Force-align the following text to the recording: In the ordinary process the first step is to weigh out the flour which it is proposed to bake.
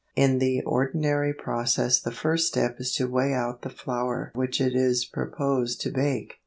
In 0.15 0.39
the 0.39 0.63
ordinary 0.63 1.31
process 1.31 1.99
the 2.01 2.09
first 2.11 2.47
step 2.47 2.77
is 2.79 2.91
to 2.95 3.05
weigh 3.07 3.33
out 3.33 3.61
the 3.61 3.69
flour 3.69 4.31
which 4.33 4.59
it 4.59 4.75
is 4.75 5.05
proposed 5.05 5.79
to 5.81 5.91
bake. 5.91 6.39